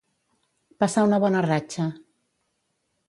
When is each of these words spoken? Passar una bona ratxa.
Passar 0.83 1.03
una 1.09 1.19
bona 1.25 1.43
ratxa. 1.49 1.89